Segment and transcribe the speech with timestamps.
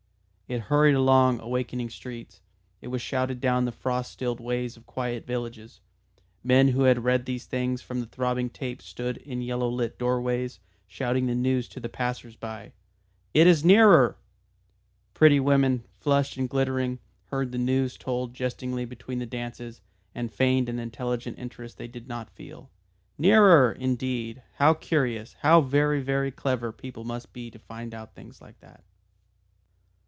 [0.47, 2.41] It hurried along awakening streets,
[2.81, 5.79] it was shouted down the frost stilled ways of quiet villages,
[6.43, 10.59] men who had read these things from the throbbing tape stood in yellow lit doorways
[10.87, 12.73] shouting the news to the passers by.
[13.33, 14.17] "It is nearer."
[15.13, 19.79] Pretty women, flushed and glittering, heard the news told jestingly between the dances,
[20.13, 22.69] and feigned an intelligent interest they did not feel.
[23.17, 23.71] "Nearer!
[23.71, 24.43] Indeed.
[24.55, 25.31] How curious!
[25.39, 28.83] How very, very clever people must be to find out things like that!"